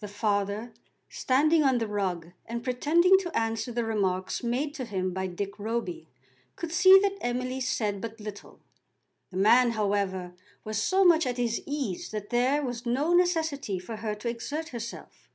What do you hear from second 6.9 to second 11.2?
that Emily said but little. The man, however, was so